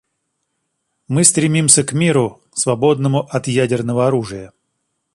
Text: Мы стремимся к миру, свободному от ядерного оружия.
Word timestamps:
Мы 1.07 1.23
стремимся 1.23 1.83
к 1.83 1.93
миру, 1.93 2.41
свободному 2.55 3.19
от 3.29 3.45
ядерного 3.47 4.07
оружия. 4.07 4.51